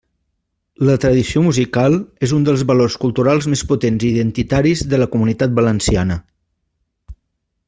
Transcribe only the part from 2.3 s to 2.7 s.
un dels